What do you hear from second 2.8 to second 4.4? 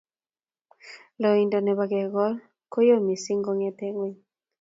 yoo mising kongete ngweny